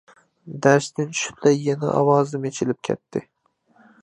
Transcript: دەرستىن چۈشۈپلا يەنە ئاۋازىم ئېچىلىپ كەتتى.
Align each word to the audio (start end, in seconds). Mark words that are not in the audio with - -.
دەرستىن 0.65 1.11
چۈشۈپلا 1.19 1.53
يەنە 1.57 1.93
ئاۋازىم 1.99 2.49
ئېچىلىپ 2.51 2.81
كەتتى. 2.91 3.23